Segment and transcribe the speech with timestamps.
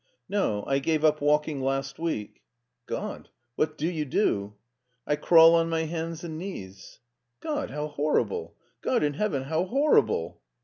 [0.27, 2.41] "No, I gave up walking last week."
[2.87, 3.29] "God!
[3.55, 4.55] What do you do?""
[5.05, 6.97] I crawl on my hands and knees/'"
[7.39, 7.69] God!
[7.69, 8.55] how horrible!
[8.81, 10.41] God in Heaven, how horri ble!"